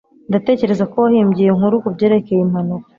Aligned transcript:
Ndatekereza 0.29 0.83
ko 0.91 0.95
wahimbye 1.03 1.41
iyo 1.43 1.53
nkuru 1.57 1.81
kubyerekeye 1.83 2.41
impanuka 2.43 2.87